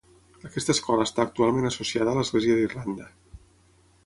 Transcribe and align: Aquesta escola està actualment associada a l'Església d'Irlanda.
Aquesta 0.47 0.75
escola 0.77 1.05
està 1.09 1.25
actualment 1.29 1.69
associada 1.71 2.15
a 2.15 2.19
l'Església 2.21 2.57
d'Irlanda. 2.61 3.11